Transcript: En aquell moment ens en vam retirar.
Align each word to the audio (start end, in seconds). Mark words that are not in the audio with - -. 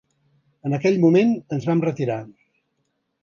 En 0.69 0.75
aquell 0.77 0.97
moment 1.03 1.35
ens 1.35 1.53
en 1.55 1.63
vam 1.73 1.85
retirar. 1.87 2.17